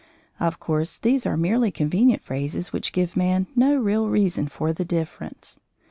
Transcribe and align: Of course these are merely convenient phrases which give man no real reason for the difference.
Of 0.39 0.59
course 0.59 0.97
these 0.97 1.27
are 1.27 1.37
merely 1.37 1.69
convenient 1.69 2.23
phrases 2.23 2.73
which 2.73 2.91
give 2.91 3.15
man 3.15 3.45
no 3.55 3.75
real 3.75 4.09
reason 4.09 4.47
for 4.47 4.73
the 4.73 4.83
difference. 4.83 5.59